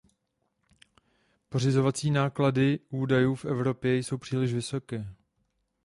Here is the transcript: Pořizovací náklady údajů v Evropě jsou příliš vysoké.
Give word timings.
Pořizovací 1.49 2.11
náklady 2.11 2.79
údajů 2.89 3.35
v 3.35 3.45
Evropě 3.45 3.95
jsou 3.97 4.17
příliš 4.17 4.53
vysoké. 4.53 5.07